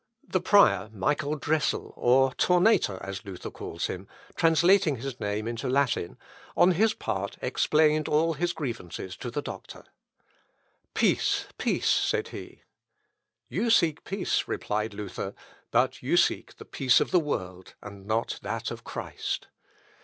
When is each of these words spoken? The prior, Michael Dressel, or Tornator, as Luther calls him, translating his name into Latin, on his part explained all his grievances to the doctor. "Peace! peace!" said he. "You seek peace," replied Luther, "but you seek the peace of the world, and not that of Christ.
The 0.27 0.41
prior, 0.41 0.89
Michael 0.91 1.35
Dressel, 1.35 1.93
or 1.95 2.31
Tornator, 2.33 2.97
as 3.07 3.23
Luther 3.23 3.51
calls 3.51 3.85
him, 3.85 4.07
translating 4.33 4.95
his 4.95 5.19
name 5.19 5.47
into 5.47 5.69
Latin, 5.69 6.17
on 6.57 6.71
his 6.71 6.95
part 6.95 7.37
explained 7.39 8.07
all 8.07 8.33
his 8.33 8.51
grievances 8.51 9.15
to 9.17 9.29
the 9.29 9.43
doctor. 9.43 9.83
"Peace! 10.95 11.45
peace!" 11.59 11.87
said 11.87 12.29
he. 12.29 12.63
"You 13.47 13.69
seek 13.69 14.03
peace," 14.03 14.45
replied 14.47 14.95
Luther, 14.95 15.35
"but 15.69 16.01
you 16.01 16.17
seek 16.17 16.55
the 16.55 16.65
peace 16.65 16.99
of 16.99 17.11
the 17.11 17.19
world, 17.19 17.75
and 17.83 18.07
not 18.07 18.39
that 18.41 18.71
of 18.71 18.83
Christ. 18.83 19.49